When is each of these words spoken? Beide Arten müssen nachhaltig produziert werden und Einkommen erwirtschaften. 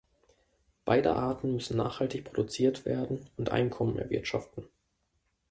Beide 0.83 1.13
Arten 1.15 1.53
müssen 1.53 1.77
nachhaltig 1.77 2.23
produziert 2.25 2.85
werden 2.87 3.29
und 3.37 3.51
Einkommen 3.51 3.99
erwirtschaften. 3.99 4.67